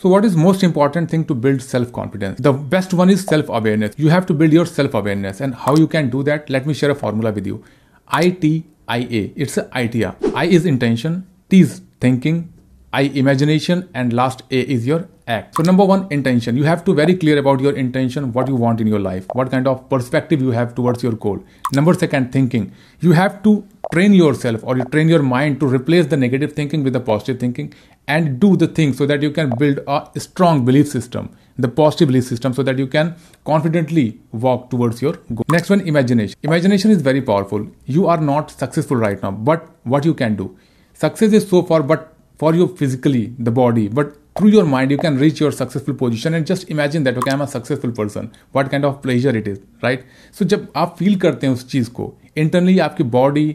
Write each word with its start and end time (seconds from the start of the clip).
So 0.00 0.08
what 0.08 0.24
is 0.24 0.36
most 0.36 0.62
important 0.62 1.10
thing 1.10 1.24
to 1.24 1.34
build 1.34 1.60
self-confidence? 1.60 2.38
The 2.40 2.52
best 2.52 2.94
one 2.94 3.10
is 3.10 3.24
self-awareness. 3.24 3.94
You 3.98 4.10
have 4.10 4.26
to 4.26 4.32
build 4.32 4.52
your 4.52 4.64
self-awareness 4.64 5.40
and 5.40 5.56
how 5.56 5.74
you 5.74 5.88
can 5.88 6.08
do 6.08 6.22
that? 6.22 6.48
Let 6.48 6.68
me 6.68 6.72
share 6.72 6.92
a 6.92 6.94
formula 6.94 7.32
with 7.32 7.44
you. 7.48 7.64
ITIA. 8.12 9.32
It's 9.34 9.56
a 9.56 9.64
ITIA. 9.64 10.14
I 10.36 10.44
is 10.44 10.66
intention, 10.66 11.26
T 11.50 11.62
is 11.62 11.82
thinking, 12.00 12.52
I 12.92 13.02
imagination 13.22 13.88
and 13.92 14.12
last 14.12 14.44
A 14.52 14.60
is 14.60 14.86
your 14.86 15.08
act. 15.26 15.56
So 15.56 15.64
number 15.64 15.84
one, 15.84 16.06
intention. 16.10 16.56
You 16.56 16.62
have 16.62 16.84
to 16.84 16.94
very 16.94 17.16
clear 17.16 17.36
about 17.38 17.58
your 17.58 17.72
intention, 17.72 18.32
what 18.32 18.46
you 18.46 18.54
want 18.54 18.80
in 18.80 18.86
your 18.86 19.00
life, 19.00 19.26
what 19.32 19.50
kind 19.50 19.66
of 19.66 19.90
perspective 19.90 20.40
you 20.40 20.52
have 20.52 20.76
towards 20.76 21.02
your 21.02 21.12
goal. 21.12 21.42
Number 21.74 21.92
second, 21.92 22.30
thinking. 22.30 22.72
You 23.00 23.12
have 23.12 23.42
to 23.42 23.66
train 23.92 24.12
yourself 24.12 24.60
or 24.62 24.76
you 24.76 24.84
train 24.84 25.08
your 25.08 25.22
mind 25.22 25.58
to 25.58 25.66
replace 25.66 26.06
the 26.06 26.16
negative 26.16 26.52
thinking 26.52 26.84
with 26.84 26.92
the 26.92 27.00
positive 27.00 27.40
thinking 27.40 27.74
and 28.07 28.39
do 28.39 28.55
the 28.57 28.67
thing 28.67 28.93
so 28.93 29.05
that 29.05 29.21
you 29.21 29.31
can 29.31 29.49
build 29.57 29.79
a 29.87 30.19
strong 30.19 30.65
belief 30.65 30.87
system 30.87 31.29
the 31.57 31.67
positive 31.67 32.07
belief 32.07 32.25
system 32.25 32.53
so 32.53 32.63
that 32.63 32.77
you 32.77 32.87
can 32.87 33.15
confidently 33.45 34.19
walk 34.31 34.69
towards 34.69 35.01
your 35.01 35.13
goal 35.33 35.45
next 35.49 35.69
one 35.69 35.81
imagination 35.81 36.35
imagination 36.43 36.91
is 36.91 37.01
very 37.01 37.21
powerful 37.21 37.67
you 37.85 38.07
are 38.07 38.19
not 38.19 38.51
successful 38.51 38.97
right 38.97 39.21
now 39.21 39.31
but 39.31 39.69
what 39.83 40.03
you 40.05 40.13
can 40.13 40.35
do 40.35 40.57
success 40.93 41.31
is 41.31 41.47
so 41.47 41.61
far 41.61 41.81
but 41.83 42.13
for 42.37 42.53
you 42.55 42.67
physically 42.81 43.33
the 43.39 43.51
body 43.51 43.87
but 43.87 44.15
through 44.35 44.49
your 44.49 44.65
mind 44.65 44.89
you 44.89 44.97
can 44.97 45.17
reach 45.17 45.39
your 45.39 45.51
successful 45.51 45.93
position 45.93 46.33
and 46.33 46.47
just 46.47 46.69
imagine 46.69 47.03
that 47.03 47.17
okay 47.17 47.31
i'm 47.31 47.41
a 47.41 47.47
successful 47.47 47.91
person 47.91 48.31
what 48.51 48.71
kind 48.71 48.83
of 48.83 49.01
pleasure 49.01 49.35
it 49.41 49.47
is 49.47 49.59
right 49.83 50.03
so 50.31 50.45
जब 50.45 50.67
आप 50.75 50.95
feel 50.99 51.15
करते 51.25 51.47
हैं 51.47 51.53
उस 51.53 51.67
चीज़ 51.71 51.89
को 51.99 52.13
internally 52.37 52.77
आपकी 52.87 53.03
body 53.17 53.47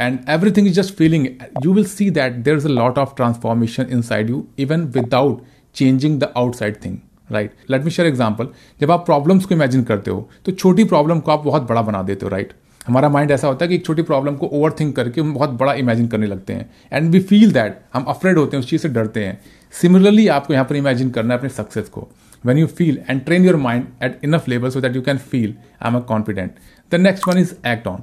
and 0.00 0.28
everything 0.28 0.66
is 0.66 0.74
just 0.74 0.96
feeling 0.96 1.24
you 1.62 1.72
will 1.72 1.88
see 1.92 2.08
that 2.18 2.42
there's 2.44 2.64
a 2.64 2.74
lot 2.74 2.98
of 2.98 3.14
transformation 3.14 3.90
inside 3.90 4.30
you 4.34 4.40
even 4.56 4.90
without 4.92 5.44
changing 5.76 6.18
the 6.24 6.32
outside 6.42 6.82
thing 6.84 6.98
right 7.30 7.52
let 7.70 7.84
me 7.84 7.90
share 7.90 8.08
example 8.08 8.48
जब 8.80 8.90
आप 8.90 9.04
प्रॉब्लम्स 9.06 9.44
को 9.46 9.54
imagine 9.54 9.82
करते 9.90 10.10
हो 10.10 10.28
तो 10.46 10.52
छोटी 10.52 10.84
problem 10.92 11.20
को 11.20 11.32
आप 11.32 11.42
बहुत 11.44 11.68
बड़ा 11.68 11.82
बना 11.82 12.02
देते 12.02 12.26
हो 12.26 12.30
राइट 12.30 12.46
right? 12.46 12.58
हमारा 12.86 13.08
माइंड 13.08 13.30
ऐसा 13.30 13.48
होता 13.48 13.64
है 13.64 13.68
कि 13.68 13.74
एक 13.74 13.84
छोटी 13.86 14.02
प्रॉब्लम 14.02 14.36
को 14.36 14.46
ओवर 14.46 14.72
थिंक 14.80 14.94
करके 14.96 15.20
हम 15.20 15.34
बहुत 15.34 15.50
बड़ा 15.60 15.72
इमेजिन 15.82 16.06
करने 16.08 16.26
लगते 16.26 16.52
हैं 16.52 16.70
एंड 16.92 17.10
वी 17.12 17.20
फील 17.30 17.52
दैट 17.52 17.78
हम 17.94 18.04
अफ्रेड 18.14 18.38
होते 18.38 18.56
हैं 18.56 18.62
उस 18.64 18.70
चीज़ 18.70 18.82
से 18.82 18.88
डरते 18.88 19.24
हैं 19.24 19.38
सिमिलरली 19.80 20.26
आपको 20.38 20.54
यहाँ 20.54 20.64
पर 20.70 20.76
इमेजिन 20.76 21.10
करना 21.10 21.34
है 21.34 21.38
अपने 21.38 21.50
सक्सेस 21.50 21.88
को 21.88 22.08
when 22.44 22.56
you 22.56 22.66
feel 22.68 22.98
and 23.06 23.22
train 23.24 23.46
your 23.46 23.58
mind 23.58 23.88
at 24.00 24.22
enough 24.22 24.46
level 24.48 24.70
so 24.70 24.80
that 24.80 24.94
you 24.94 25.02
can 25.02 25.18
feel 25.32 25.50
i'm 25.80 25.96
a 25.96 26.00
confident 26.10 26.60
the 26.92 27.00
next 27.00 27.26
one 27.26 27.40
is 27.40 27.50
act 27.64 27.86
on 27.86 27.98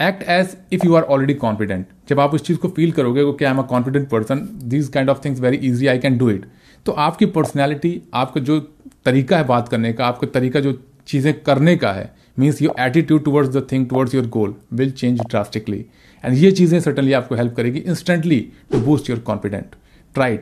act 0.00 0.22
as 0.30 0.56
if 0.72 0.86
you 0.86 0.94
are 0.94 1.02
already 1.02 1.34
confident 1.34 1.86
जब 2.08 2.20
आप 2.20 2.34
उस 2.34 2.44
चीज़ 2.44 2.58
को 2.58 2.68
feel 2.76 2.92
करोगे 2.92 3.24
कि 3.32 3.44
I 3.44 3.50
am 3.50 3.58
a 3.58 3.66
confident 3.66 4.08
person 4.08 4.48
this 4.64 4.88
kind 4.88 5.10
of 5.10 5.24
things 5.24 5.40
very 5.40 5.56
easy 5.68 5.86
I 5.86 5.98
can 5.98 6.18
do 6.18 6.30
it 6.30 6.46
तो 6.86 6.92
आपकी 7.06 7.26
personality 7.26 8.00
आपका 8.14 8.40
जो 8.40 8.58
तरीका 9.04 9.36
है 9.36 9.44
बात 9.46 9.68
करने 9.68 9.92
का, 9.92 10.06
आपका 10.06 10.26
तरीका 10.34 10.60
जो 10.60 10.72
चीज़ें 11.06 11.32
करने 11.42 11.76
का 11.76 11.92
है 11.92 12.12
means 12.38 12.62
your 12.62 12.80
attitude 12.80 13.24
towards 13.24 13.50
the 13.50 13.66
thing 13.72 13.88
towards 13.88 14.14
your 14.14 14.26
goal 14.28 14.54
will 14.72 14.90
change 14.92 15.20
drastically 15.20 15.84
and 16.24 16.36
ये 16.36 16.50
चीज़ें 16.52 16.78
सर्टनली 16.80 17.12
आपको 17.12 17.34
हेल्प 17.34 17.54
करेगी 17.56 17.78
instantly 17.86 18.40
to 18.72 18.78
boost 18.80 19.10
your 19.10 19.18
confident 19.26 19.74
trait 20.14 20.38